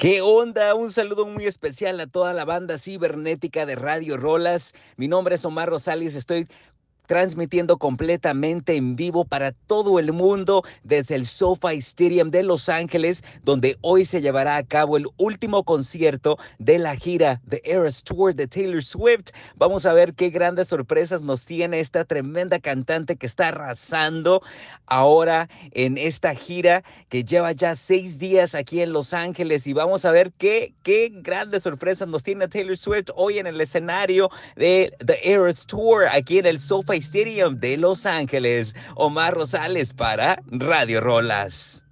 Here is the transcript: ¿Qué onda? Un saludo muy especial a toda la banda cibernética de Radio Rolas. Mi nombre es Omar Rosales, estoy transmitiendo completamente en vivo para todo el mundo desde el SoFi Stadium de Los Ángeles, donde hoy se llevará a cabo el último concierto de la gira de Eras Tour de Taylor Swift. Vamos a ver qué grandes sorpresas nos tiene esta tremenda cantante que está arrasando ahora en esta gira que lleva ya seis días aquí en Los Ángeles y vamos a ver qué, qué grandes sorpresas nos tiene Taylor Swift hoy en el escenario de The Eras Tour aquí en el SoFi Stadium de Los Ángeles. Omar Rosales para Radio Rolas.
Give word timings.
¿Qué 0.00 0.22
onda? 0.22 0.74
Un 0.74 0.92
saludo 0.92 1.26
muy 1.26 1.44
especial 1.44 2.00
a 2.00 2.06
toda 2.06 2.32
la 2.32 2.46
banda 2.46 2.78
cibernética 2.78 3.66
de 3.66 3.74
Radio 3.74 4.16
Rolas. 4.16 4.72
Mi 4.96 5.08
nombre 5.08 5.34
es 5.34 5.44
Omar 5.44 5.68
Rosales, 5.68 6.14
estoy 6.14 6.48
transmitiendo 7.10 7.76
completamente 7.76 8.76
en 8.76 8.94
vivo 8.94 9.24
para 9.24 9.50
todo 9.50 9.98
el 9.98 10.12
mundo 10.12 10.62
desde 10.84 11.16
el 11.16 11.26
SoFi 11.26 11.78
Stadium 11.78 12.30
de 12.30 12.44
Los 12.44 12.68
Ángeles, 12.68 13.24
donde 13.42 13.76
hoy 13.80 14.04
se 14.04 14.20
llevará 14.20 14.56
a 14.56 14.62
cabo 14.62 14.96
el 14.96 15.08
último 15.16 15.64
concierto 15.64 16.38
de 16.60 16.78
la 16.78 16.94
gira 16.94 17.40
de 17.44 17.60
Eras 17.64 18.04
Tour 18.04 18.36
de 18.36 18.46
Taylor 18.46 18.84
Swift. 18.84 19.30
Vamos 19.56 19.86
a 19.86 19.92
ver 19.92 20.14
qué 20.14 20.30
grandes 20.30 20.68
sorpresas 20.68 21.20
nos 21.20 21.44
tiene 21.46 21.80
esta 21.80 22.04
tremenda 22.04 22.60
cantante 22.60 23.16
que 23.16 23.26
está 23.26 23.48
arrasando 23.48 24.40
ahora 24.86 25.48
en 25.72 25.98
esta 25.98 26.32
gira 26.36 26.84
que 27.08 27.24
lleva 27.24 27.50
ya 27.50 27.74
seis 27.74 28.20
días 28.20 28.54
aquí 28.54 28.82
en 28.82 28.92
Los 28.92 29.12
Ángeles 29.14 29.66
y 29.66 29.72
vamos 29.72 30.04
a 30.04 30.12
ver 30.12 30.30
qué, 30.38 30.74
qué 30.84 31.10
grandes 31.12 31.64
sorpresas 31.64 32.06
nos 32.06 32.22
tiene 32.22 32.46
Taylor 32.46 32.76
Swift 32.76 33.08
hoy 33.16 33.40
en 33.40 33.48
el 33.48 33.60
escenario 33.60 34.30
de 34.54 34.92
The 35.04 35.18
Eras 35.28 35.66
Tour 35.66 36.04
aquí 36.06 36.38
en 36.38 36.46
el 36.46 36.60
SoFi 36.60 36.99
Stadium 37.00 37.58
de 37.58 37.76
Los 37.76 38.06
Ángeles. 38.06 38.74
Omar 38.94 39.34
Rosales 39.34 39.92
para 39.92 40.42
Radio 40.46 41.00
Rolas. 41.00 41.84